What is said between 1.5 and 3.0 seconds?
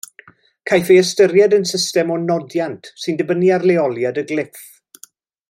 yn system o nodiant